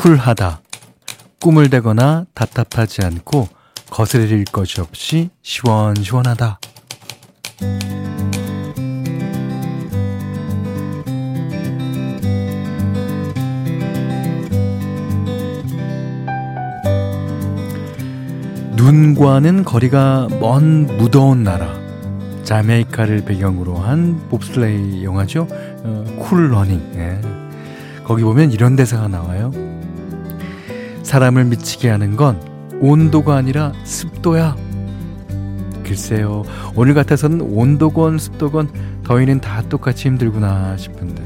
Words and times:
쿨하다. 0.00 0.62
꾸물대거나 1.42 2.24
답답하지 2.32 3.04
않고 3.04 3.50
거스릴 3.90 4.46
것이 4.46 4.80
없이 4.80 5.28
시원시원하다. 5.42 6.58
눈과는 18.76 19.64
거리가 19.64 20.28
먼 20.40 20.86
무더운 20.96 21.44
나라 21.44 21.78
자메이카를 22.44 23.26
배경으로 23.26 23.76
한 23.76 24.18
봅슬레이 24.30 25.04
영화죠 25.04 25.46
어, 25.50 26.04
쿨 26.18 26.50
러닝 26.50 26.92
예. 26.94 27.20
거기 28.02 28.22
보면 28.22 28.50
이런 28.50 28.76
대사가 28.76 29.06
나와요 29.06 29.52
사람을 31.10 31.44
미치게 31.46 31.88
하는 31.88 32.14
건 32.14 32.40
온도가 32.80 33.34
아니라 33.34 33.72
습도야 33.82 34.56
글쎄요 35.82 36.44
오늘 36.76 36.94
같아서는 36.94 37.40
온도건 37.40 38.16
습도건 38.16 38.70
더위는 39.02 39.40
다 39.40 39.60
똑같이 39.68 40.06
힘들구나 40.06 40.76
싶은데 40.76 41.20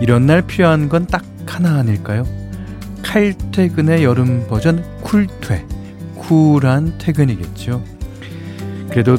이런 0.00 0.26
날 0.26 0.42
필요한 0.42 0.88
건 0.88 1.06
딱 1.06 1.22
하나 1.46 1.76
아닐까요 1.78 2.24
칼퇴근의 3.02 4.02
여름 4.02 4.46
버전 4.48 4.82
쿨퇴 5.02 5.64
쿨한 6.16 6.98
퇴근이겠죠. 6.98 7.82
그래도 8.90 9.16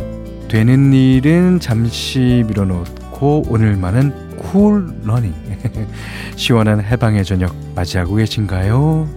되는 0.48 0.94
일은 0.94 1.60
잠시 1.60 2.44
밀어놓고 2.48 3.46
오늘만은 3.50 4.38
쿨 4.38 4.94
러닝. 5.04 5.34
시원한 6.36 6.82
해방의 6.82 7.24
저녁 7.26 7.54
맞이하고 7.76 8.16
계신가요? 8.16 9.08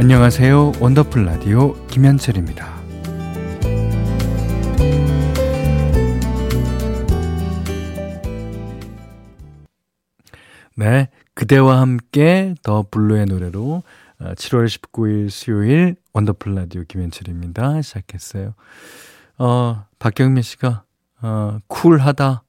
안녕하세요. 0.00 0.72
원더풀 0.80 1.26
라디오 1.26 1.74
김현철입니다. 1.88 2.74
네. 10.74 11.10
그대와 11.34 11.82
함께 11.82 12.54
더 12.62 12.86
블루의 12.90 13.26
노래로 13.26 13.82
7월 14.20 14.62
어, 14.62 14.64
19일 14.64 15.28
수요일 15.28 15.96
원더풀 16.14 16.54
라디오 16.54 16.82
김현철입니다. 16.88 17.82
시작했어요. 17.82 18.54
어, 19.36 19.84
박경민 19.98 20.42
씨가, 20.42 20.84
어, 21.20 21.58
쿨하다. 21.66 22.42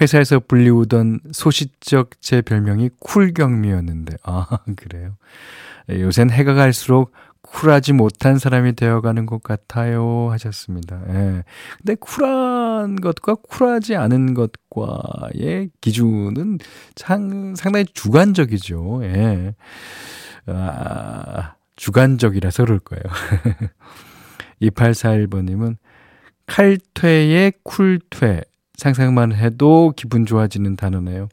회사에서 0.00 0.40
불리우던 0.40 1.20
소시적 1.32 2.20
제 2.20 2.42
별명이 2.42 2.90
쿨경미였는데, 3.00 4.16
아, 4.24 4.46
그래요. 4.76 5.16
예, 5.90 6.00
요샌 6.00 6.30
해가 6.30 6.54
갈수록 6.54 7.12
쿨하지 7.42 7.92
못한 7.92 8.38
사람이 8.38 8.74
되어가는 8.74 9.26
것 9.26 9.42
같아요. 9.42 10.30
하셨습니다. 10.30 11.02
예. 11.08 11.44
근데 11.78 11.94
쿨한 11.96 12.96
것과 12.96 13.34
쿨하지 13.34 13.96
않은 13.96 14.34
것과의 14.34 15.70
기준은 15.80 16.58
상, 16.96 17.54
상당히 17.56 17.84
주관적이죠. 17.92 19.00
예. 19.04 19.54
아, 20.46 21.54
주관적이라서 21.76 22.64
그럴 22.64 22.78
거예요. 22.78 23.02
2841번님은 24.62 25.76
칼퇴의 26.46 27.52
쿨퇴. 27.64 28.42
상상만 28.76 29.34
해도 29.34 29.92
기분 29.96 30.26
좋아지는 30.26 30.76
단어네요. 30.76 31.28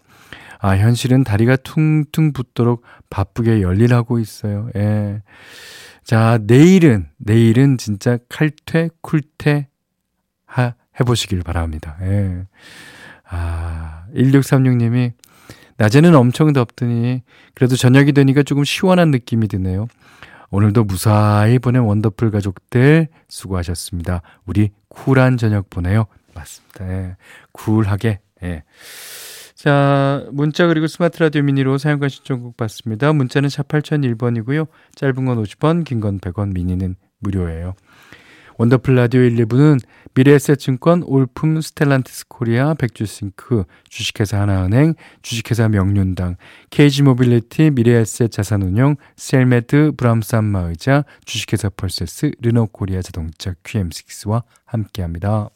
아, 0.60 0.76
현실은 0.76 1.24
다리가 1.24 1.56
퉁퉁 1.58 2.34
붓도록 2.34 2.84
바쁘게 3.10 3.62
열일하고 3.62 4.20
있어요. 4.20 4.70
예. 4.76 5.22
자, 6.04 6.40
내일은, 6.42 7.08
내일은 7.18 7.78
진짜 7.78 8.18
칼퇴, 8.28 8.90
쿨퇴 9.02 9.68
하, 10.46 10.74
해보시길 11.00 11.44
바랍니다. 11.44 11.98
예. 12.02 12.46
아, 13.30 14.06
1636님이 14.14 15.14
낮에는 15.78 16.14
엄청 16.14 16.52
덥더니 16.52 17.24
그래도 17.54 17.78
저녁이 17.78 18.12
되니까 18.12 18.44
조금 18.44 18.66
시원한 18.66 19.12
느낌이 19.12 19.48
드네요. 19.48 19.88
오늘도 20.52 20.84
무사히 20.84 21.58
보낸 21.60 21.84
원더풀 21.84 22.32
가족들 22.32 23.08
수고하셨습니다. 23.30 24.22
우리 24.46 24.72
쿨한 24.90 25.38
저녁 25.38 25.70
보내요. 25.70 26.06
맞습니다. 26.40 26.90
예. 26.90 27.16
쿨하게. 27.52 28.20
예. 28.44 28.64
자, 29.56 30.26
문자 30.32 30.68
그리고 30.68 30.88
스마트 30.88 31.22
라디오 31.22 31.42
미니로 31.44 31.78
사용과 31.78 32.08
신청곡 32.08 32.56
받습니다. 32.56 33.12
문자는 33.12 33.50
샵 33.50 33.68
8001번이고요. 33.68 34.68
짧은 34.96 35.26
건 35.26 35.44
50원, 35.44 35.84
긴 35.84 36.00
건 36.00 36.20
100원, 36.20 36.54
미니는 36.54 36.96
무료예요. 37.20 37.74
원더풀 38.58 38.96
라디오 38.96 39.22
1, 39.22 39.36
2부는 39.46 39.80
미래에셋증권, 40.16 41.04
올품 41.06 41.62
스텔란티스 41.62 42.28
코리아, 42.28 42.74
백조씽크, 42.74 43.64
주식회사 43.90 44.42
하나은행, 44.42 44.96
주식회사 45.22 45.70
명륜당, 45.70 46.36
KG모빌리티, 46.70 47.72
미래에셋 47.72 48.32
자산운용, 48.32 48.98
셀메드, 49.16 49.94
브람스 49.98 50.52
안마의자, 50.52 51.06
주식회사 51.24 51.70
펄세스, 51.70 52.32
르노코리아 52.42 53.02
자동차 53.02 53.54
QM6와 53.64 54.44
함께합니다. 54.66 55.50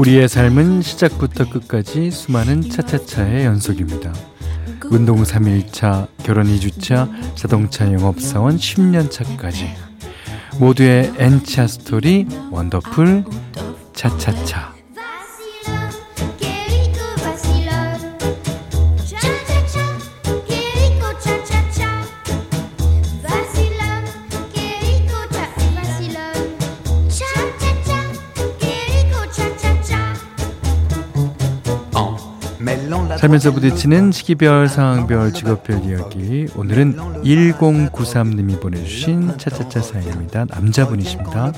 우리의 0.00 0.30
삶은 0.30 0.80
시작부터 0.80 1.50
끝까지 1.50 2.10
수많은 2.10 2.62
차차차의 2.62 3.44
연속입니다. 3.44 4.14
운동 4.86 5.22
3일차, 5.22 6.08
결혼 6.22 6.46
2주차, 6.46 7.06
자동차 7.36 7.92
영업사원 7.92 8.56
10년차까지 8.56 9.66
모두의 10.58 11.12
N차 11.18 11.66
스토리 11.66 12.26
원더풀 12.50 13.24
차차차 13.92 14.79
살면서 33.20 33.52
부딪히는 33.52 34.12
시기별, 34.12 34.66
상황별, 34.66 35.34
직업별 35.34 35.84
이야기. 35.84 36.46
오늘은 36.56 36.96
1093님이 37.22 38.58
보내주신 38.58 39.36
차차차 39.36 39.82
사연입니다. 39.82 40.46
남자분이십니다. 40.46 41.52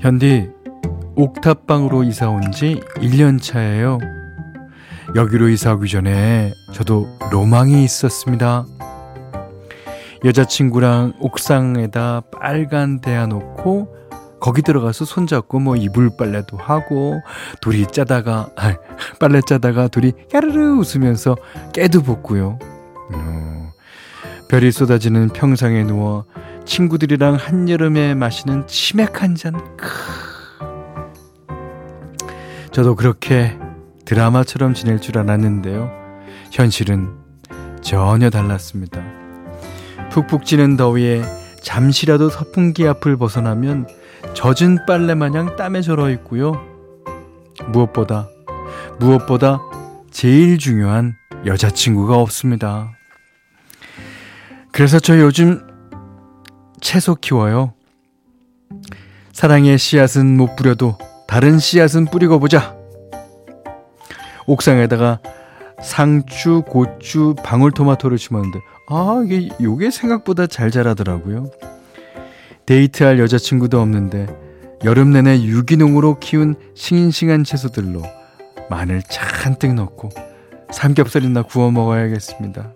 현디, 0.00 0.50
옥탑방으로 1.14 2.02
이사 2.02 2.28
온 2.28 2.50
지 2.50 2.80
1년 2.96 3.40
차예요. 3.40 4.00
여기로 5.14 5.50
이사 5.50 5.74
오기 5.74 5.90
전에 5.90 6.54
저도 6.72 7.06
로망이 7.30 7.84
있었습니다. 7.84 8.64
여자친구랑 10.24 11.14
옥상에다 11.20 12.22
빨간 12.32 13.00
대야 13.00 13.26
놓고 13.26 13.94
거기 14.40 14.62
들어가서 14.62 15.04
손잡고 15.04 15.60
뭐 15.60 15.76
이불 15.76 16.16
빨래도 16.16 16.56
하고 16.56 17.20
둘이 17.60 17.86
짜다가 17.86 18.48
아, 18.56 18.74
빨래 19.20 19.40
짜다가 19.40 19.88
둘이 19.88 20.12
까르르 20.32 20.78
웃으면서 20.78 21.36
깨도 21.74 22.02
볶고요. 22.02 22.58
어, 23.12 23.72
별이 24.48 24.72
쏟아지는 24.72 25.28
평상에 25.28 25.84
누워 25.84 26.24
친구들이랑 26.64 27.34
한여름에 27.34 28.14
마시는 28.14 28.66
치맥 28.66 29.22
한 29.22 29.34
잔. 29.34 29.52
크. 29.76 29.88
저도 32.70 32.96
그렇게 32.96 33.58
드라마처럼 34.12 34.74
지낼 34.74 35.00
줄 35.00 35.16
알았는데요. 35.16 35.90
현실은 36.50 37.08
전혀 37.80 38.28
달랐습니다. 38.28 39.02
푹푹 40.10 40.44
찌는 40.44 40.76
더위에 40.76 41.22
잠시라도 41.62 42.28
선풍기 42.28 42.86
앞을 42.86 43.16
벗어나면 43.16 43.88
젖은 44.34 44.84
빨래 44.86 45.14
마냥 45.14 45.56
땀에 45.56 45.80
절어 45.80 46.10
있고요. 46.10 46.60
무엇보다, 47.68 48.28
무엇보다 48.98 49.62
제일 50.10 50.58
중요한 50.58 51.14
여자친구가 51.46 52.18
없습니다. 52.18 52.90
그래서 54.72 55.00
저 55.00 55.18
요즘 55.18 55.66
채소 56.82 57.14
키워요. 57.14 57.72
사랑의 59.32 59.78
씨앗은 59.78 60.36
못 60.36 60.54
뿌려도 60.54 60.98
다른 61.26 61.58
씨앗은 61.58 62.04
뿌리고 62.06 62.38
보자. 62.38 62.81
옥상에다가 64.46 65.20
상추, 65.82 66.62
고추, 66.66 67.34
방울토마토를 67.42 68.18
심었는데 68.18 68.60
아 68.88 69.22
이게 69.24 69.48
요게 69.60 69.90
생각보다 69.90 70.46
잘 70.46 70.70
자라더라고요. 70.70 71.50
데이트할 72.66 73.18
여자친구도 73.18 73.80
없는데 73.80 74.26
여름 74.84 75.12
내내 75.12 75.42
유기농으로 75.42 76.18
키운 76.20 76.54
싱싱한 76.74 77.44
채소들로 77.44 78.02
마늘 78.70 79.02
잔뜩 79.02 79.74
넣고 79.74 80.10
삼겹살이나 80.70 81.42
구워 81.42 81.70
먹어야겠습니다. 81.70 82.72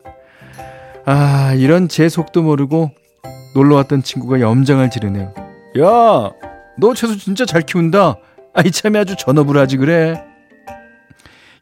아 1.04 1.54
이런 1.54 1.88
제 1.88 2.08
속도 2.08 2.42
모르고 2.42 2.90
놀러 3.54 3.76
왔던 3.76 4.02
친구가 4.02 4.40
염장을 4.40 4.90
지르네요. 4.90 5.32
야, 5.78 6.30
너 6.78 6.94
채소 6.94 7.16
진짜 7.16 7.46
잘 7.46 7.62
키운다. 7.62 8.16
아, 8.54 8.62
이참에 8.62 8.98
아주 8.98 9.16
전업을 9.16 9.56
하지 9.56 9.76
그래. 9.76 10.22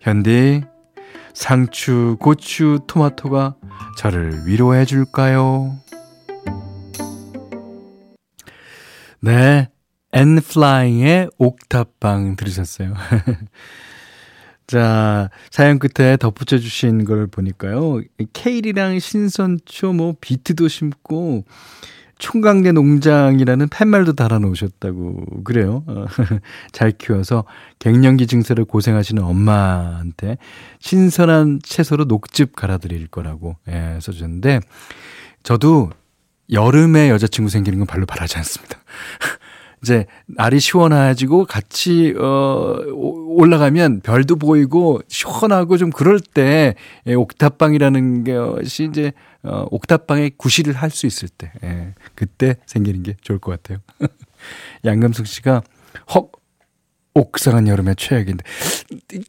현디, 0.04 0.62
상추, 1.32 2.18
고추, 2.20 2.80
토마토가 2.86 3.56
저를 3.96 4.46
위로해 4.46 4.84
줄까요? 4.84 5.78
네. 9.20 9.70
엔플라잉의 10.12 11.30
옥탑방 11.38 12.36
들으셨어요. 12.36 12.92
자, 14.66 15.30
사연 15.50 15.78
끝에 15.78 16.18
덧붙여 16.18 16.58
주신 16.58 17.06
걸 17.06 17.26
보니까요. 17.26 18.02
케일이랑 18.34 18.98
신선초, 18.98 19.94
뭐, 19.94 20.14
비트도 20.20 20.68
심고, 20.68 21.46
총각내 22.18 22.72
농장이라는 22.72 23.68
팻말도 23.68 24.14
달아 24.14 24.38
놓으셨다고 24.38 25.42
그래요. 25.44 25.84
어, 25.86 26.06
잘 26.72 26.92
키워서 26.92 27.44
갱년기 27.78 28.26
증세를 28.26 28.64
고생하시는 28.64 29.22
엄마한테 29.22 30.38
신선한 30.80 31.60
채소로 31.62 32.04
녹즙 32.04 32.56
갈아드릴 32.56 33.08
거라고 33.08 33.56
예, 33.68 33.98
써주셨는데 34.00 34.60
저도 35.42 35.90
여름에 36.50 37.10
여자친구 37.10 37.50
생기는 37.50 37.78
건 37.78 37.86
별로 37.86 38.06
바라지 38.06 38.36
않습니다. 38.38 38.78
이제 39.84 40.06
날이 40.26 40.60
시원해지고 40.60 41.44
같이 41.44 42.14
어 42.18 42.78
올라가면 42.94 44.00
별도 44.00 44.36
보이고 44.36 45.00
시원하고 45.08 45.76
좀 45.76 45.90
그럴 45.90 46.20
때 46.20 46.74
예, 47.06 47.12
옥탑방이라는 47.12 48.24
것이 48.24 48.84
이제 48.84 49.12
어 49.42 49.66
옥탑방에 49.70 50.30
구실을 50.38 50.72
할 50.72 50.90
수 50.90 51.06
있을 51.06 51.28
때 51.28 51.52
예, 51.62 51.92
그때 52.14 52.56
생기는 52.64 53.02
게 53.02 53.14
좋을 53.20 53.38
것 53.38 53.50
같아요. 53.50 53.78
양금숙 54.86 55.26
씨가 55.26 55.62
헉 56.14 56.32
옥상은 57.14 57.68
여름에 57.68 57.94
최악인데 57.94 58.42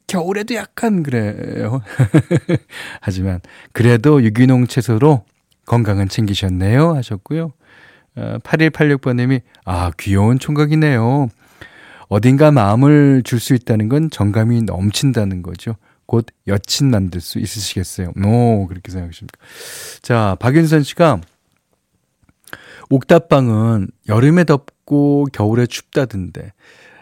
겨울에도 0.07 0.55
약간 0.55 1.03
그래요. 1.03 1.81
하지만 3.01 3.41
그래도 3.73 4.23
유기농 4.23 4.67
채소로 4.67 5.25
건강은 5.65 6.07
챙기셨네요 6.07 6.95
하셨고요. 6.95 7.51
8186번님이, 8.15 9.41
아, 9.65 9.91
귀여운 9.99 10.39
총각이네요. 10.39 11.29
어딘가 12.07 12.51
마음을 12.51 13.23
줄 13.23 13.39
수 13.39 13.53
있다는 13.55 13.89
건 13.89 14.09
정감이 14.09 14.61
넘친다는 14.63 15.41
거죠. 15.41 15.75
곧 16.05 16.27
여친 16.47 16.91
만들 16.91 17.19
수 17.19 17.39
있으시겠어요. 17.39 18.13
오, 18.23 18.67
그렇게 18.67 18.91
생각하십니까. 18.91 19.39
자, 20.01 20.37
박윤선 20.39 20.83
씨가 20.83 21.19
옥탑방은 22.89 23.87
여름에 24.07 24.43
덥고 24.43 25.27
겨울에 25.33 25.65
춥다던데 25.65 26.53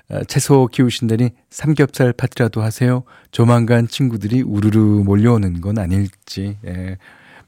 아, 0.10 0.24
채소 0.24 0.68
키우신다니 0.72 1.32
삼겹살 1.50 2.14
파티라도 2.14 2.62
하세요. 2.62 3.04
조만간 3.32 3.88
친구들이 3.88 4.42
우르르 4.42 4.80
몰려오는 4.80 5.60
건 5.62 5.78
아닐지. 5.80 6.58
예. 6.66 6.98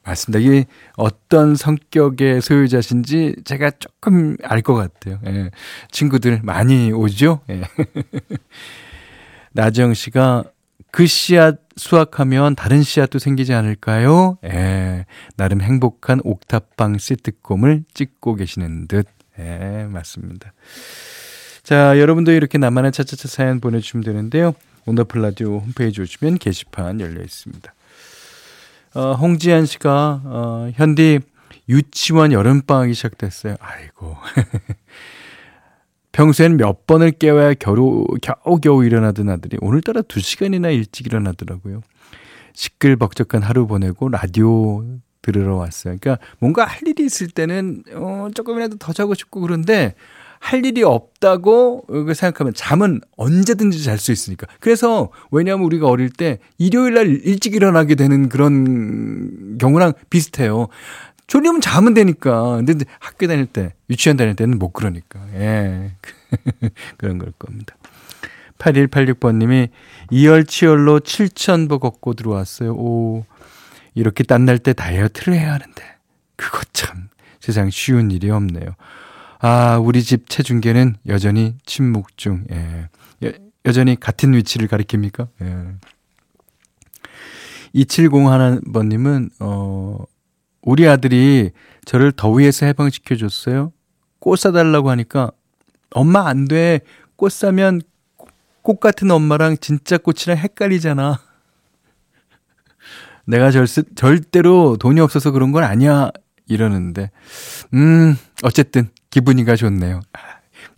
맞습니다. 0.06 0.40
이게 0.40 0.66
어떤 0.96 1.56
성격의 1.56 2.42
소유자신지 2.42 3.36
제가 3.44 3.72
조금 3.80 4.38
알 4.44 4.62
것 4.62 4.76
같아요. 4.76 5.20
예. 5.26 5.50
친구들 5.92 6.42
많이 6.44 6.92
오죠? 6.92 7.42
예. 7.50 7.62
나지영 9.54 9.94
씨가 9.94 10.44
그 10.92 11.08
씨앗 11.08 11.60
수확하면 11.76 12.56
다른 12.56 12.84
씨앗도 12.84 13.20
생기지 13.20 13.54
않을까요? 13.54 14.38
예. 14.46 15.06
나름 15.38 15.62
행복한 15.62 16.22
옥탑방 16.24 16.98
시트콤을 16.98 17.84
찍고 17.94 18.36
계시는 18.36 18.88
듯. 18.88 19.08
예, 19.40 19.86
맞습니다. 19.90 20.54
자, 21.64 22.00
여러분도 22.00 22.32
이렇게 22.32 22.58
나만의 22.58 22.92
차차차 22.94 23.28
사연 23.28 23.60
보내주시면 23.60 24.04
되는데요. 24.06 24.54
온더플 24.86 25.22
라디오 25.22 25.58
홈페이지 25.58 26.00
오시면 26.00 26.38
게시판 26.38 27.02
열려 27.02 27.22
있습니다. 27.22 27.74
어, 28.96 29.12
홍지한 29.14 29.66
씨가, 29.66 30.22
어, 30.24 30.72
현디, 30.74 31.20
유치원 31.68 32.32
여름방학이 32.32 32.94
시작됐어요. 32.94 33.56
아이고. 33.60 34.16
평소엔 36.14 36.56
몇 36.56 36.88
번을 36.88 37.12
깨워야 37.12 37.56
겨우, 37.56 38.06
겨우겨우 38.22 38.86
일어나던 38.86 39.28
아들이 39.28 39.58
오늘따라 39.60 40.02
두 40.02 40.22
시간이나 40.22 40.70
일찍 40.70 41.08
일어나더라고요. 41.08 41.82
시끌벅적한 42.54 43.42
하루 43.42 43.68
보내고 43.68 44.08
라디오 44.08 44.86
들으러 45.22 45.58
왔어요. 45.58 45.98
그러니까 46.00 46.26
뭔가 46.40 46.64
할 46.64 46.88
일이 46.88 47.04
있을 47.04 47.28
때는, 47.28 47.84
어, 47.96 48.30
조금이라도 48.34 48.78
더 48.78 48.94
자고 48.94 49.14
싶고 49.14 49.42
그런데 49.42 49.94
할 50.46 50.64
일이 50.64 50.84
없다고 50.84 51.88
생각하면 52.14 52.54
잠은 52.54 53.02
언제든지 53.18 53.84
잘 53.84 53.98
수 53.98 54.12
있으니까. 54.12 54.46
그래서 54.60 55.10
왜냐하면 55.32 55.66
우리가 55.66 55.88
어릴 55.88 56.12
때 56.12 56.38
일요일 56.60 56.94
날 56.94 57.08
일찍 57.08 57.56
일어나게 57.56 57.96
되는 57.96 58.30
그런 58.30 59.58
경우랑 59.58 59.94
비슷해요. 60.12 60.68
졸리면 61.26 61.62
자면 61.62 61.96
되니까. 61.96 62.58
근데 62.64 62.86
학교 63.00 63.26
다닐 63.26 63.48
때, 63.48 63.74
유치원 63.90 64.18
다닐 64.18 64.36
때는 64.36 64.60
못 64.60 64.72
그러니까. 64.72 65.20
예. 65.34 65.94
그런 66.98 67.18
걸 67.18 67.34
겁니다. 67.40 67.76
8186번님이 68.60 69.70
이열치열로 70.12 71.00
7,000보 71.00 71.80
걷고 71.80 72.14
들어왔어요. 72.14 72.76
오, 72.76 73.26
이렇게 73.96 74.24
땀날 74.24 74.60
때 74.60 74.74
다이어트를 74.74 75.34
해야 75.34 75.54
하는데. 75.54 75.84
그거 76.36 76.62
참 76.72 77.10
세상 77.40 77.72
쉬운 77.72 78.12
일이 78.12 78.30
없네요. 78.30 78.76
아, 79.48 79.78
우리 79.78 80.02
집 80.02 80.28
체중계는 80.28 80.96
여전히 81.06 81.54
침묵 81.68 82.18
중. 82.18 82.46
예. 82.50 82.90
여, 83.24 83.32
여전히 83.66 83.96
같은 83.96 84.34
위치를 84.34 84.68
가리킵니까? 84.68 85.28
예. 85.44 85.76
2701번님은, 87.76 89.30
어, 89.42 90.04
우리 90.64 90.88
아들이 90.88 91.52
저를 91.86 92.12
더위에서 92.12 92.66
해방시켜줬어요. 92.66 93.72
꽃 94.18 94.40
사달라고 94.40 94.90
하니까, 94.90 95.30
엄마 95.92 96.28
안 96.28 96.48
돼. 96.48 96.80
꽃 97.16 97.32
사면 97.32 97.82
꽃 98.64 98.80
같은 98.80 99.12
엄마랑 99.12 99.58
진짜 99.62 100.00
꽃이랑 100.00 100.38
헷갈리잖아. 100.38 101.20
내가 103.28 103.52
절, 103.52 103.68
절대로 103.68 104.78
돈이 104.78 105.00
없어서 105.02 105.30
그런 105.30 105.52
건 105.52 105.64
아니야. 105.64 106.10
이러는데, 106.48 107.12
음, 107.76 108.18
어쨌든, 108.42 108.90
기분이가 109.16 109.56
좋네요. 109.56 110.02
아, 110.12 110.20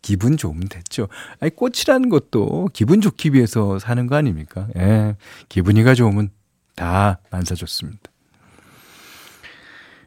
기분 0.04 0.38
좋으면 0.38 0.68
됐죠. 0.70 1.08
아니, 1.40 1.50
꽃이라는 1.56 2.08
것도 2.10 2.70
기분 2.72 3.02
좋기 3.02 3.34
위해서 3.34 3.80
사는 3.80 4.06
거 4.06 4.16
아닙니까? 4.16 4.68
예. 4.78 5.16
기분이가 5.50 5.96
좋으면 5.96 6.30
다 6.76 7.18
만사 7.32 7.56
좋습니다. 7.56 8.12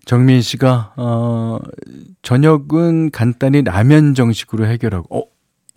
정민 0.04 0.42
씨가, 0.42 0.94
어, 0.96 1.58
저녁은 2.22 3.10
간단히 3.10 3.62
라면 3.62 4.14
정식으로 4.14 4.64
해결하고, 4.66 5.18
어, 5.18 5.28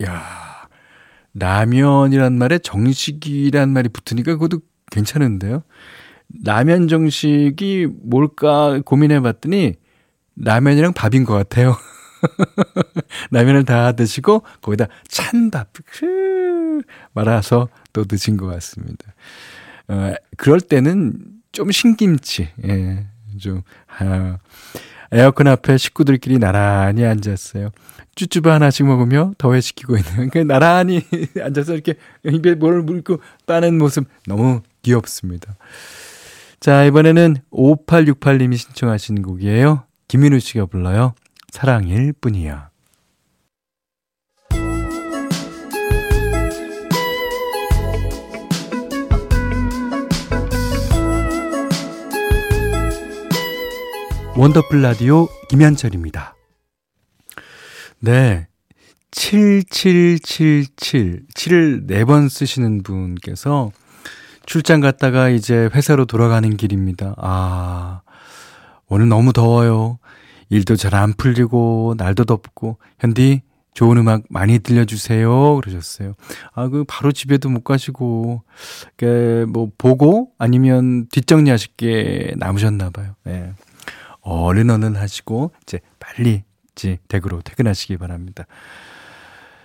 야 0.04 0.68
라면이란 1.32 2.38
말에 2.38 2.58
정식이란 2.58 3.70
말이 3.70 3.88
붙으니까 3.88 4.34
그것도 4.34 4.60
괜찮은데요? 4.92 5.64
라면 6.44 6.86
정식이 6.86 7.88
뭘까 8.04 8.80
고민해 8.84 9.22
봤더니 9.22 9.74
라면이랑 10.36 10.92
밥인 10.92 11.24
것 11.24 11.34
같아요. 11.34 11.76
라면을 13.30 13.64
다 13.64 13.92
드시고 13.92 14.42
거기다 14.60 14.86
찬밥 15.08 15.68
말아서 17.12 17.68
또 17.92 18.04
드신 18.04 18.36
것 18.36 18.46
같습니다. 18.46 19.14
어, 19.88 20.14
그럴 20.36 20.60
때는 20.60 21.14
좀 21.52 21.70
신김치. 21.70 22.48
예. 22.64 23.06
좀, 23.38 23.62
아, 23.98 24.38
에어컨 25.12 25.46
앞에 25.48 25.76
식구들끼리 25.76 26.38
나란히 26.38 27.04
앉았어요. 27.04 27.70
쭈쭈바 28.16 28.54
하나씩 28.54 28.86
먹으며 28.86 29.32
더해시키고 29.38 29.96
있는. 29.96 30.30
그 30.30 30.38
나란히 30.38 31.02
앉아서 31.40 31.74
이렇게 31.74 31.94
입에 32.24 32.54
뭘 32.54 32.82
물고 32.82 33.18
빠는 33.46 33.78
모습 33.78 34.06
너무 34.26 34.62
귀엽습니다. 34.82 35.56
자, 36.60 36.84
이번에는 36.84 37.36
5868님이 37.52 38.56
신청하신 38.56 39.22
곡이에요. 39.22 39.84
김민우 40.08 40.38
씨가 40.38 40.66
불러요. 40.66 41.14
사랑일 41.54 42.12
뿐이야. 42.14 42.68
원더풀 54.36 54.82
라디오 54.82 55.28
김현철입니다. 55.48 56.34
네. 58.00 58.48
7777, 59.12 61.28
7을 61.28 61.88
4번 61.88 62.28
쓰시는 62.28 62.82
분께서 62.82 63.70
출장 64.44 64.80
갔다가 64.80 65.28
이제 65.28 65.70
회사로 65.72 66.06
돌아가는 66.06 66.56
길입니다. 66.56 67.14
아, 67.16 68.02
오늘 68.88 69.08
너무 69.08 69.32
더워요. 69.32 70.00
일도 70.54 70.76
잘 70.76 70.94
안 70.94 71.12
풀리고, 71.14 71.94
날도 71.98 72.24
덥고, 72.24 72.78
현디, 73.00 73.42
좋은 73.74 73.96
음악 73.98 74.22
많이 74.30 74.60
들려주세요. 74.60 75.56
그러셨어요. 75.56 76.14
아, 76.54 76.68
그, 76.68 76.84
바로 76.86 77.10
집에도 77.10 77.48
못 77.48 77.64
가시고, 77.64 78.42
그, 78.96 79.46
뭐, 79.48 79.70
보고, 79.76 80.30
아니면 80.38 81.08
뒷정리 81.08 81.50
하실 81.50 81.72
게 81.76 82.34
남으셨나봐요. 82.36 83.16
네. 83.24 83.52
얼른 84.20 84.70
얼른 84.70 84.96
하시고 84.96 85.52
이제 85.62 85.80
빨리 85.98 86.44
이제 86.72 86.98
댁으로 87.08 87.42
퇴근하시기 87.42 87.96
바랍니다. 87.98 88.46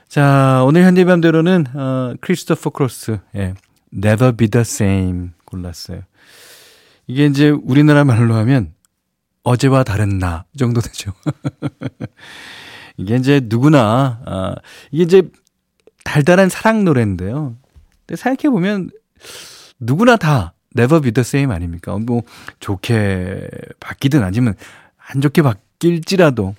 자, 0.10 0.64
오늘 0.66 0.84
현대맘대로는 0.84 1.66
어, 1.76 2.14
크리스토퍼 2.20 2.72
크로스 2.72 3.20
예, 3.36 3.54
Never 3.94 4.36
Be 4.36 4.50
the 4.50 4.62
Same 4.62 5.30
골랐어요. 5.46 6.02
이게 7.08 7.26
이제 7.26 7.50
우리나라 7.50 8.04
말로 8.04 8.34
하면 8.36 8.74
어제와 9.50 9.84
다른 9.84 10.20
나 10.20 10.46
정도 10.56 10.80
되죠. 10.80 11.12
이게 12.98 13.16
이제 13.16 13.42
누구나 13.44 14.22
아, 14.24 14.56
이게 14.92 15.04
이제 15.04 15.24
달달한 16.04 16.50
사랑 16.50 16.86
노래인데요. 16.86 17.58
근데 18.06 18.16
생각해 18.16 18.52
보면 18.52 18.92
누구나 19.80 20.18
다 20.18 20.54
never 20.78 21.02
be 21.02 21.12
the 21.12 21.22
same 21.22 21.52
아닙니까? 21.52 21.98
뭐 21.98 22.22
좋게 22.60 23.50
바뀌든 23.80 24.24
아니면 24.24 24.54
안 24.98 25.20
좋게 25.20 25.42
바뀔지라도 25.42 26.54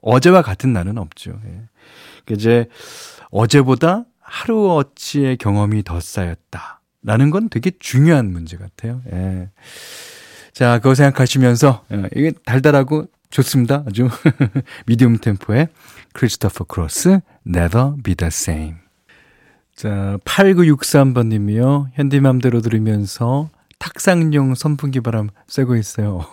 어제와 0.00 0.42
같은 0.42 0.72
날은 0.72 0.98
없죠. 0.98 1.40
예. 1.44 1.62
이제 2.30 2.66
어제보다 3.30 4.04
하루어치의 4.20 5.38
경험이 5.38 5.82
더 5.82 5.98
쌓였다. 5.98 6.82
라는 7.02 7.30
건 7.30 7.48
되게 7.48 7.72
중요한 7.80 8.30
문제 8.30 8.56
같아요. 8.56 9.02
예. 9.12 9.50
자, 10.52 10.78
그거 10.78 10.94
생각하시면서, 10.94 11.84
예, 11.92 12.08
이게 12.14 12.32
달달하고 12.44 13.06
좋습니다. 13.30 13.84
아주 13.86 14.08
medium 14.86 15.18
템포의 15.18 15.68
크리스토퍼 16.12 16.64
크로스, 16.64 17.20
Never 17.46 17.94
Be 18.02 18.14
the 18.14 18.28
Same. 18.28 18.74
자, 19.74 20.18
8963번 20.24 21.28
님이요. 21.28 21.88
현디맘대로 21.94 22.60
들으면서 22.60 23.48
탁상용 23.78 24.54
선풍기 24.54 25.00
바람 25.00 25.30
쐬고 25.48 25.76
있어요. 25.76 26.24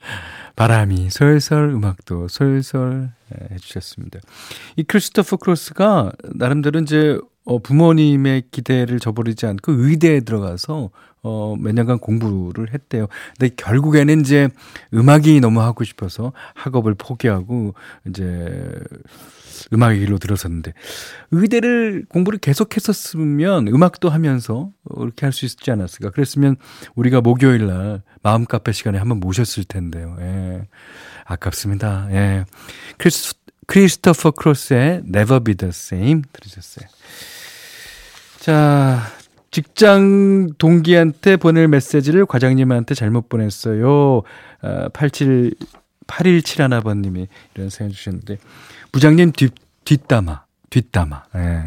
바람이 0.56 1.10
솔솔, 1.10 1.70
음악도 1.70 2.26
솔솔 2.26 3.10
해주셨습니다. 3.52 4.18
이 4.76 4.82
크리스토퍼 4.82 5.36
크로스가 5.36 6.10
나름대로 6.34 6.80
이제 6.80 7.18
어, 7.44 7.58
부모님의 7.60 8.44
기대를 8.50 8.98
저버리지 8.98 9.46
않고 9.46 9.72
의대에 9.72 10.20
들어가서 10.20 10.90
어, 11.22 11.56
몇 11.58 11.74
년간 11.74 11.98
공부를 11.98 12.72
했대요. 12.72 13.06
근데 13.38 13.54
결국에는 13.56 14.20
이제 14.20 14.48
음악이 14.94 15.40
너무 15.40 15.60
하고 15.60 15.84
싶어서 15.84 16.32
학업을 16.54 16.94
포기하고 16.94 17.74
이제 18.08 18.72
음악의 19.72 19.98
길로 20.00 20.18
들어섰는데 20.18 20.72
의대를 21.32 22.04
공부를 22.08 22.38
계속했었으면 22.38 23.66
음악도 23.68 24.08
하면서 24.08 24.70
이렇게 24.96 25.26
할 25.26 25.32
수 25.32 25.44
있지 25.46 25.70
않았을까. 25.70 26.10
그랬으면 26.10 26.56
우리가 26.94 27.20
목요일 27.20 27.66
날 27.66 28.02
마음 28.22 28.44
카페 28.44 28.72
시간에 28.72 28.98
한번 28.98 29.18
모셨을 29.20 29.64
텐데요. 29.64 30.16
예. 30.20 30.66
아깝습니다. 31.24 32.08
예. 32.12 32.44
크리스, 32.96 33.34
크리스토퍼 33.66 34.30
크로스의 34.30 35.02
Never 35.06 35.40
Be 35.40 35.54
the 35.54 35.70
Same 35.70 36.22
들으셨어요. 36.32 36.88
자, 38.40 39.02
직장 39.50 40.50
동기한테 40.58 41.36
보낼 41.36 41.68
메시지를 41.68 42.26
과장님한테 42.26 42.94
잘못 42.94 43.28
보냈어요. 43.28 44.22
아, 44.62 44.88
87, 44.92 45.52
8171번님이 46.06 47.28
이런 47.54 47.70
사연 47.70 47.90
주셨는데, 47.90 48.38
부장님 48.92 49.32
뒷, 49.32 49.54
뒷담화, 49.84 50.44
뒷담화. 50.70 51.24
예. 51.36 51.62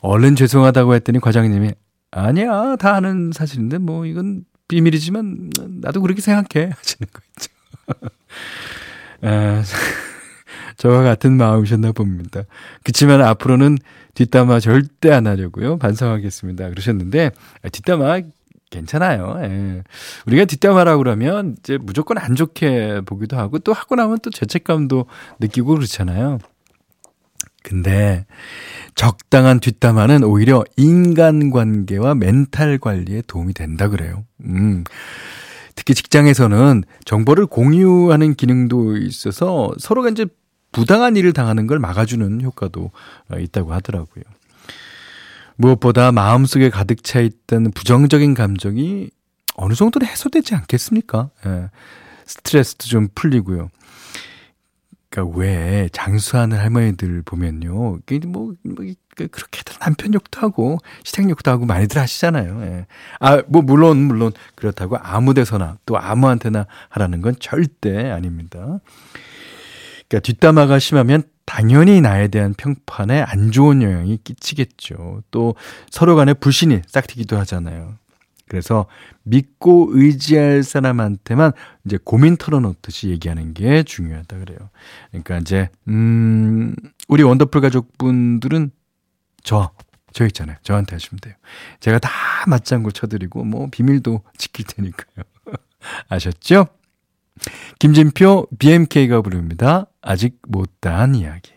얼른 0.00 0.36
죄송하다고 0.36 0.94
했더니 0.94 1.18
과장님이, 1.20 1.72
아니야, 2.10 2.76
다 2.76 2.94
아는 2.94 3.32
사실인데, 3.32 3.78
뭐, 3.78 4.06
이건 4.06 4.44
비밀이지만, 4.68 5.50
나도 5.80 6.00
그렇게 6.00 6.20
생각해. 6.20 6.70
하시는 6.76 7.08
거 7.12 7.20
있죠. 7.28 7.50
아, 9.22 9.62
저와 10.84 11.02
같은 11.02 11.38
마음이셨나 11.38 11.92
봅니다. 11.92 12.42
그치만 12.82 13.22
앞으로는 13.22 13.78
뒷담화 14.12 14.60
절대 14.60 15.10
안 15.10 15.26
하려고요. 15.26 15.78
반성하겠습니다. 15.78 16.68
그러셨는데, 16.68 17.30
아, 17.62 17.68
뒷담화 17.70 18.20
괜찮아요. 18.68 19.34
예. 19.44 19.82
우리가 20.26 20.44
뒷담화라고 20.44 20.98
그러면 20.98 21.56
이제 21.58 21.78
무조건 21.80 22.18
안 22.18 22.34
좋게 22.34 23.00
보기도 23.06 23.38
하고 23.38 23.58
또 23.60 23.72
하고 23.72 23.94
나면 23.94 24.18
또 24.22 24.28
죄책감도 24.28 25.06
느끼고 25.40 25.74
그렇잖아요. 25.74 26.38
근데 27.62 28.26
적당한 28.94 29.60
뒷담화는 29.60 30.22
오히려 30.22 30.64
인간관계와 30.76 32.14
멘탈 32.14 32.76
관리에 32.76 33.22
도움이 33.26 33.54
된다 33.54 33.88
그래요. 33.88 34.24
음. 34.44 34.84
특히 35.76 35.94
직장에서는 35.94 36.84
정보를 37.06 37.46
공유하는 37.46 38.34
기능도 38.34 38.98
있어서 38.98 39.72
서로가 39.78 40.10
이제 40.10 40.26
부당한 40.74 41.16
일을 41.16 41.32
당하는 41.32 41.66
걸 41.66 41.78
막아주는 41.78 42.42
효과도 42.42 42.90
있다고 43.34 43.72
하더라고요. 43.72 44.24
무엇보다 45.56 46.12
마음속에 46.12 46.68
가득 46.68 47.04
차 47.04 47.20
있던 47.20 47.70
부정적인 47.70 48.34
감정이 48.34 49.08
어느 49.54 49.74
정도는 49.74 50.06
해소되지 50.08 50.54
않겠습니까? 50.56 51.30
예. 51.46 51.70
스트레스도 52.26 52.86
좀 52.86 53.08
풀리고요. 53.14 53.70
그러니까 55.10 55.38
왜 55.38 55.88
장수하는 55.92 56.58
할머니들 56.58 57.22
보면요. 57.22 57.72
뭐, 57.72 57.98
뭐 58.26 58.54
그렇게들 59.14 59.76
남편 59.78 60.12
욕도 60.12 60.40
하고 60.40 60.78
시댁 61.04 61.30
욕도 61.30 61.52
하고 61.52 61.66
많이들 61.66 62.00
하시잖아요. 62.00 62.62
예. 62.62 62.86
아, 63.20 63.40
뭐 63.46 63.62
물론 63.62 63.98
물론 63.98 64.32
그렇다고 64.56 64.96
아무 64.96 65.34
데서나 65.34 65.78
또 65.86 65.96
아무한테나 65.98 66.66
하라는 66.88 67.20
건 67.20 67.36
절대 67.38 68.10
아닙니다. 68.10 68.80
그러니까 70.14 70.20
뒷담화가 70.20 70.78
심하면 70.78 71.24
당연히 71.44 72.00
나에 72.00 72.28
대한 72.28 72.54
평판에 72.54 73.20
안 73.20 73.50
좋은 73.50 73.82
영향이 73.82 74.18
끼치겠죠. 74.22 75.22
또 75.30 75.56
서로 75.90 76.14
간에 76.14 76.34
불신이 76.34 76.82
싹트기도 76.86 77.36
하잖아요. 77.38 77.96
그래서 78.46 78.86
믿고 79.24 79.88
의지할 79.90 80.62
사람한테만 80.62 81.52
이제 81.84 81.98
고민 82.02 82.36
털어놓듯이 82.36 83.08
얘기하는 83.08 83.54
게 83.54 83.82
중요하다 83.82 84.38
그래요. 84.38 84.58
그러니까 85.10 85.38
이제 85.38 85.68
음 85.88 86.76
우리 87.08 87.22
원더풀 87.22 87.60
가족분들은 87.60 88.70
저, 89.42 89.70
저 90.12 90.26
있잖아요. 90.26 90.56
저한테 90.62 90.94
하시면 90.94 91.18
돼요. 91.20 91.34
제가 91.80 91.98
다 91.98 92.10
맞장구 92.46 92.92
쳐드리고 92.92 93.44
뭐 93.44 93.68
비밀도 93.70 94.22
지킬 94.38 94.64
테니까요. 94.66 95.24
아셨죠? 96.08 96.68
김진표 97.78 98.48
BMK가 98.58 99.22
부릅니다. 99.22 99.86
아직 100.00 100.38
못다한 100.46 101.14
이야기. 101.14 101.52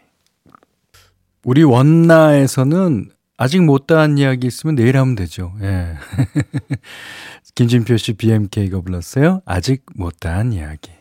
우리 1.43 1.63
원나에서는 1.63 3.11
아직 3.37 3.63
못다한 3.63 4.17
이야기 4.17 4.47
있으면 4.47 4.75
내일 4.75 4.97
하면 4.97 5.15
되죠. 5.15 5.53
예. 5.61 5.95
김진표 7.55 7.97
씨 7.97 8.13
BMK가 8.13 8.81
불렀어요. 8.81 9.41
아직 9.45 9.85
못다한 9.95 10.51
이야기. 10.53 10.91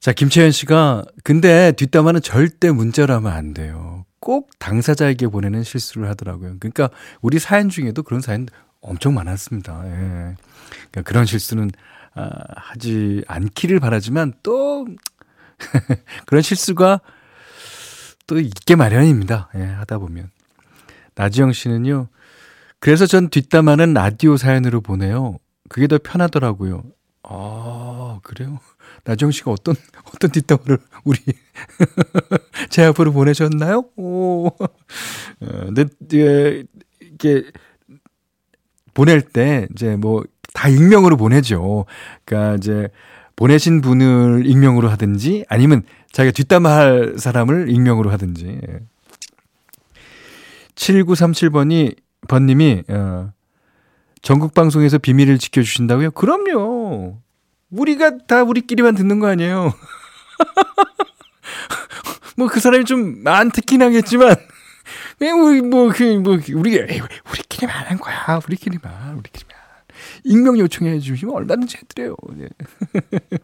자, 0.00 0.12
김채연 0.12 0.50
씨가 0.50 1.04
근데 1.24 1.72
뒷담화는 1.72 2.22
절대 2.22 2.70
문자로 2.70 3.12
하면 3.14 3.32
안 3.32 3.52
돼요. 3.52 4.06
꼭 4.18 4.50
당사자에게 4.58 5.28
보내는 5.28 5.62
실수를 5.62 6.08
하더라고요. 6.08 6.56
그러니까 6.58 6.88
우리 7.20 7.38
사연 7.38 7.68
중에도 7.68 8.02
그런 8.02 8.22
사연 8.22 8.46
엄청 8.80 9.14
많았습니다. 9.14 9.82
예. 9.84 9.90
그러니까 10.90 11.02
그런 11.04 11.26
실수는 11.26 11.70
아, 12.20 12.30
하지 12.56 13.24
않기를 13.26 13.80
바라지만 13.80 14.34
또 14.42 14.86
그런 16.26 16.42
실수가 16.42 17.00
또 18.26 18.38
있게 18.38 18.76
마련입니다. 18.76 19.48
예, 19.56 19.62
하다 19.64 19.98
보면. 19.98 20.30
나지영 21.14 21.52
씨는요. 21.52 22.08
그래서 22.78 23.06
전 23.06 23.28
뒷담화는 23.28 23.92
라디오 23.92 24.36
사연으로 24.36 24.80
보내요. 24.80 25.38
그게 25.68 25.86
더 25.86 25.98
편하더라고요. 25.98 26.82
아, 27.22 28.20
그래요? 28.22 28.58
나지영 29.04 29.30
씨가 29.30 29.50
어떤, 29.50 29.74
어떤 30.04 30.30
뒷담화를 30.30 30.78
우리 31.04 31.18
제 32.70 32.84
앞으로 32.84 33.12
보내셨나요? 33.12 33.84
오. 33.96 34.46
어, 34.46 34.60
근데, 35.40 35.84
예, 36.14 36.64
이게, 37.00 37.44
보낼 38.94 39.20
때, 39.22 39.68
이제 39.72 39.96
뭐, 39.96 40.24
다 40.52 40.68
익명으로 40.68 41.16
보내죠. 41.16 41.86
그러니까 42.24 42.56
이제, 42.56 42.88
보내신 43.36 43.80
분을 43.80 44.42
익명으로 44.46 44.88
하든지, 44.90 45.44
아니면 45.48 45.82
자기가 46.12 46.32
뒷담화할 46.32 47.14
사람을 47.18 47.70
익명으로 47.70 48.10
하든지. 48.10 48.60
7937번이, 50.74 51.96
번님이, 52.28 52.82
어, 52.88 53.32
전국 54.22 54.54
방송에서 54.54 54.98
비밀을 54.98 55.38
지켜 55.38 55.62
주신다고요? 55.62 56.10
그럼요. 56.12 57.18
우리가 57.70 58.18
다 58.26 58.42
우리끼리만 58.42 58.94
듣는 58.94 59.20
거 59.20 59.28
아니에요. 59.28 59.72
뭐 62.36 62.48
그 62.48 62.60
사람이 62.60 62.84
좀 62.84 63.22
안 63.26 63.50
듣긴 63.50 63.82
하겠지만, 63.82 64.34
우리 65.20 65.60
뭐, 65.60 65.90
그, 65.94 66.02
뭐, 66.02 66.38
우리, 66.54 66.78
우리끼리만 67.30 67.76
하는 67.84 67.98
거야. 67.98 68.40
우리끼리만, 68.46 69.18
우리끼리만. 69.18 69.59
익명 70.24 70.58
요청해 70.58 70.98
주시면 71.00 71.34
얼마든지 71.34 71.78
해드려요. 71.78 72.16
네. 72.34 72.48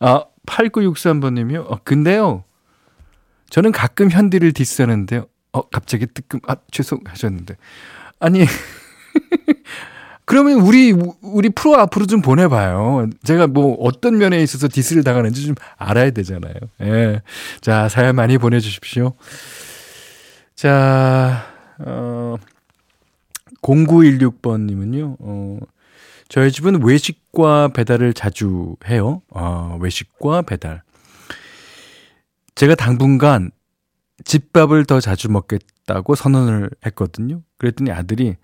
아, 0.00 0.24
8963번님이요. 0.46 1.70
어, 1.70 1.78
근데요. 1.84 2.44
저는 3.50 3.72
가끔 3.72 4.10
현디를 4.10 4.52
디스하는데요. 4.52 5.26
어, 5.52 5.68
갑자기 5.68 6.06
뜨끔, 6.06 6.40
아, 6.46 6.56
죄송하셨는데. 6.70 7.56
아니, 8.18 8.44
그러면 10.24 10.60
우리, 10.60 10.92
우리 11.20 11.50
프로 11.50 11.76
앞으로 11.76 12.06
좀 12.06 12.22
보내봐요. 12.22 13.10
제가 13.22 13.48
뭐 13.48 13.76
어떤 13.80 14.16
면에 14.16 14.42
있어서 14.42 14.68
디스를 14.68 15.04
당하는지 15.04 15.46
좀 15.46 15.54
알아야 15.76 16.10
되잖아요. 16.10 16.54
예. 16.80 17.20
자, 17.60 17.88
사연 17.88 18.16
많이 18.16 18.38
보내주십시오. 18.38 19.12
자, 20.54 21.44
어, 21.78 22.36
0916번님은요, 23.62 25.16
어, 25.18 25.58
저희 26.32 26.50
집은 26.50 26.82
외식과 26.82 27.68
배달을 27.74 28.14
자주 28.14 28.76
해요. 28.86 29.20
어, 29.28 29.76
외식과 29.82 30.40
배달. 30.40 30.82
제가 32.54 32.74
당분간 32.74 33.50
집밥을 34.24 34.86
더 34.86 34.98
자주 34.98 35.30
먹겠다고 35.30 36.14
선언을 36.14 36.70
했거든요. 36.86 37.42
그랬더니 37.58 37.92
아들이 37.92 38.36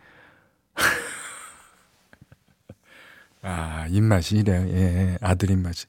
아, 3.40 3.86
입맛이 3.88 4.36
이래요. 4.36 4.68
예, 4.68 5.16
아들 5.22 5.50
입맛이. 5.50 5.86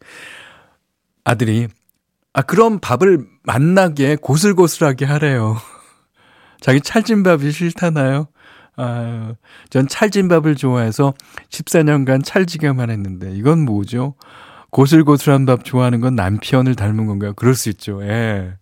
아들이 1.26 1.68
아, 2.32 2.44
그럼 2.44 2.80
밥을 2.80 3.28
맛나게 3.44 4.16
고슬고슬하게 4.16 5.04
하래요. 5.04 5.58
자기 6.62 6.80
찰진밥이 6.80 7.52
싫다나요? 7.52 8.30
아유, 8.80 9.36
전 9.70 9.88
찰진밥을 9.88 10.56
좋아해서 10.56 11.14
14년간 11.50 12.24
찰지게만 12.24 12.90
했는데, 12.90 13.34
이건 13.34 13.66
뭐죠? 13.66 14.16
고슬고슬한 14.70 15.46
밥 15.46 15.66
좋아하는 15.66 16.00
건 16.00 16.16
남편을 16.16 16.76
닮은 16.76 17.06
건가요? 17.06 17.34
그럴 17.34 17.56
수 17.56 17.70
있죠, 17.70 18.02
예. 18.04 18.54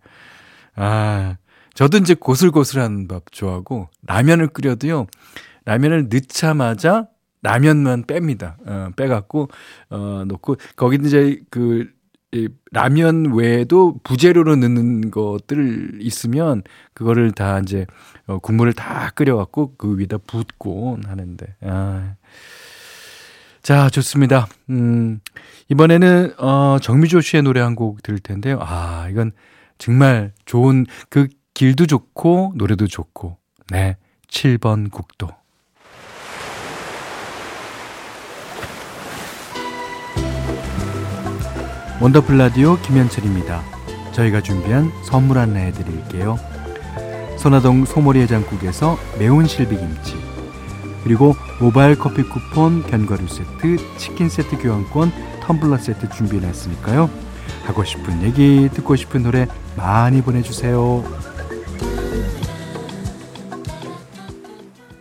아, 0.76 1.36
저도 1.76 1.98
이제 1.98 2.16
고슬고슬한 2.16 3.08
밥 3.08 3.32
좋아하고, 3.32 3.90
라면을 4.08 4.48
끓여도요, 4.48 5.06
라면을 5.66 6.08
넣자마자 6.10 7.08
라면만 7.44 8.06
뺍니다. 8.06 8.56
어, 8.66 8.90
빼갖고, 8.96 9.50
어, 9.92 10.24
놓고, 10.26 10.56
거기 10.76 10.98
이제 11.06 11.40
그, 11.52 11.82
이 11.82 11.97
라면 12.72 13.34
외에도 13.34 14.00
부재료로 14.04 14.58
넣는 14.58 15.12
것들 15.12 16.00
있으면 16.02 16.62
그거를 16.94 17.32
다 17.32 17.60
이제 17.60 17.86
어, 18.28 18.40
국물을 18.40 18.74
다 18.74 19.12
끓여갖고 19.16 19.76
그 19.78 19.98
위에다 19.98 20.18
붓고 20.28 21.00
하는데 21.06 21.46
아. 21.62 22.16
자 23.62 23.90
좋습니다. 23.90 24.48
음 24.70 25.20
이번에는 25.70 26.34
어 26.40 26.78
정미조 26.82 27.22
씨의 27.22 27.44
노래 27.44 27.60
한 27.62 27.76
곡 27.76 28.02
들을 28.04 28.20
텐데요. 28.20 28.60
아 28.62 29.08
이건 29.10 29.32
정말 29.78 30.32
좋은 30.46 30.86
그 31.10 31.28
길도 31.54 31.86
좋고 31.86 32.54
노래도 32.56 32.88
좋고 32.88 33.38
네 33.72 33.98
7번 34.30 34.92
국도. 34.92 35.30
원더풀 42.00 42.38
라디오 42.38 42.78
김현철입니다. 42.82 43.64
저희가 44.14 44.42
준비한 44.42 44.92
선물 45.04 45.40
안내해 45.40 45.72
드릴게요. 45.72 46.38
선화동 47.38 47.86
소머리 47.86 48.20
해장국에서 48.22 48.98
매운 49.18 49.48
실비김치 49.48 50.16
그리고 51.04 51.34
모바일 51.60 51.98
커피 51.98 52.22
쿠폰, 52.22 52.84
견과류 52.84 53.28
세트, 53.28 53.98
치킨 53.98 54.30
세트 54.30 54.60
교환권, 54.60 55.12
텀블러 55.42 55.80
세트 55.80 56.10
준비해놨으니까요. 56.10 57.10
하고 57.66 57.84
싶은 57.84 58.22
얘기, 58.22 58.70
듣고 58.72 58.96
싶은 58.96 59.24
노래 59.24 59.48
많이 59.76 60.22
보내주세요. 60.22 61.04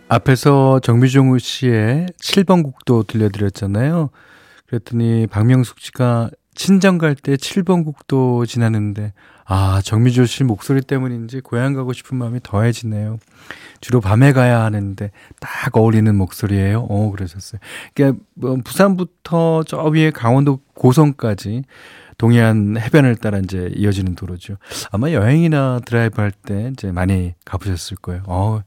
앞에서 0.09 0.79
정미종우 0.79 1.37
씨의 1.37 2.07
7번 2.19 2.63
국도 2.63 3.03
들려드렸잖아요. 3.03 4.09
그랬더니 4.65 5.27
박명숙 5.27 5.79
씨가 5.79 6.31
친정 6.57 6.97
갈 6.97 7.13
때 7.15 7.35
7번 7.35 7.85
국도 7.85 8.45
지나는데 8.47 9.13
아 9.45 9.79
정미조 9.83 10.25
씨 10.25 10.43
목소리 10.43 10.81
때문인지 10.81 11.41
고향 11.41 11.73
가고 11.73 11.93
싶은 11.93 12.17
마음이 12.17 12.39
더해지네요. 12.41 13.19
주로 13.79 14.01
밤에 14.01 14.33
가야 14.33 14.61
하는데 14.63 15.11
딱 15.39 15.77
어울리는 15.77 16.13
목소리예요. 16.15 16.87
어 16.89 17.11
그러셨어요. 17.11 17.61
그러니까 17.93 18.19
뭐 18.33 18.57
부산부터 18.65 19.63
저 19.67 19.83
위에 19.83 20.09
강원도 20.11 20.59
고성까지 20.73 21.61
동해안 22.17 22.75
해변을 22.77 23.17
따라 23.17 23.37
이제 23.37 23.71
이어지는 23.75 24.15
도로죠. 24.15 24.57
아마 24.91 25.11
여행이나 25.11 25.81
드라이브 25.85 26.19
할 26.19 26.31
때 26.31 26.71
이제 26.73 26.91
많이 26.91 27.35
가보셨을 27.45 27.97
거예요. 27.97 28.23
어, 28.25 28.63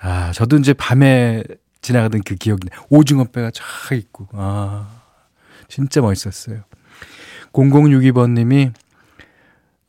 아 0.00 0.32
저도 0.32 0.56
이제 0.56 0.72
밤에 0.72 1.44
지나가던 1.82 2.22
그 2.24 2.34
기억이 2.36 2.68
오징어 2.88 3.24
배가 3.24 3.50
쫙 3.52 3.62
있고 3.94 4.28
아 4.32 4.88
진짜 5.68 6.00
멋있었어요. 6.00 6.62
0062번님이 7.52 8.72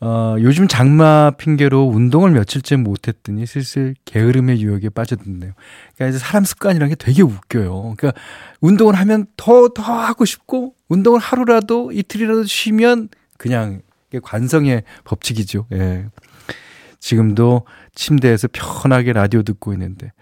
어, 0.01 0.37
요즘 0.39 0.69
장마 0.69 1.31
핑계로 1.31 1.83
운동을 1.83 2.31
며칠째 2.31 2.77
못했더니 2.77 3.45
슬슬 3.45 3.95
게으름의 4.05 4.61
유혹에 4.61 4.87
빠져든네요. 4.87 5.51
그러니까 5.95 6.07
이제 6.07 6.17
사람 6.17 6.45
습관이라는 6.45 6.89
게 6.89 6.95
되게 6.95 7.21
웃겨요. 7.21 7.95
그러니까 7.97 8.13
운동을 8.61 8.95
하면 8.95 9.25
더, 9.35 9.67
더 9.69 9.83
하고 9.83 10.23
싶고, 10.23 10.73
운동을 10.87 11.19
하루라도 11.19 11.91
이틀이라도 11.91 12.45
쉬면 12.45 13.09
그냥 13.37 13.81
관성의 14.23 14.83
법칙이죠. 15.03 15.67
예. 15.73 16.05
지금도 17.01 17.65
침대에서 17.93 18.47
편하게 18.53 19.11
라디오 19.11 19.43
듣고 19.43 19.73
있는데, 19.73 20.13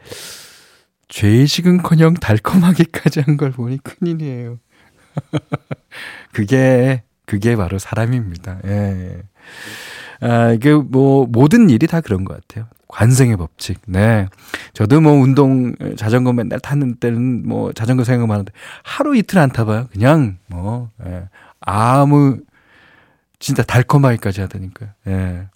죄의식은 1.08 1.84
커녕 1.84 2.16
달콤하게까지 2.16 3.20
한 3.22 3.38
걸 3.38 3.52
보니 3.52 3.78
큰일이에요. 3.84 4.58
그게 6.34 7.04
그게 7.28 7.56
바로 7.56 7.78
사람입니다. 7.78 8.62
예. 8.66 9.22
아, 10.22 10.52
이게 10.54 10.74
뭐, 10.74 11.28
모든 11.30 11.70
일이 11.70 11.86
다 11.86 12.02
그런 12.02 12.26
것 12.26 12.34
같아요. 12.34 12.68
관성의 12.88 13.38
법칙. 13.38 13.82
네. 13.86 14.28
저도 14.74 15.02
뭐 15.02 15.12
운동, 15.12 15.76
자전거 15.98 16.34
맨날 16.34 16.60
타는 16.60 16.96
때는 16.96 17.48
뭐 17.48 17.74
자전거 17.74 18.04
생각만 18.04 18.34
하는데 18.34 18.52
하루 18.82 19.16
이틀 19.16 19.40
안 19.40 19.52
타봐요. 19.52 19.88
그냥 19.92 20.38
뭐, 20.48 20.90
예. 21.06 21.28
아무, 21.60 22.40
진짜 23.40 23.62
달콤하기까지 23.62 24.42
하다니까요. 24.42 24.90
예. 25.08 25.48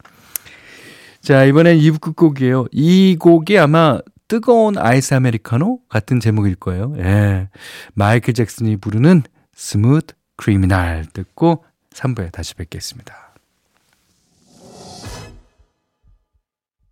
자, 1.22 1.46
이번엔 1.46 1.78
2부 1.78 2.02
끝곡이에요. 2.02 2.66
이 2.72 3.16
곡이 3.18 3.58
아마 3.58 4.00
뜨거운 4.28 4.78
아이스 4.78 5.14
아메리카노 5.14 5.80
같은 5.88 6.20
제목일 6.20 6.56
거예요. 6.56 6.94
예. 6.98 7.48
마이클 7.94 8.34
잭슨이 8.34 8.76
부르는 8.76 9.24
Smooth 9.56 10.16
Criminal 10.42 11.06
듣고 11.14 11.64
3부에 11.92 12.32
다시 12.32 12.56
뵙겠습니다. 12.56 13.21